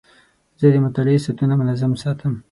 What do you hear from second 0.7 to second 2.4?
د مطالعې ساعتونه منظم ساتم.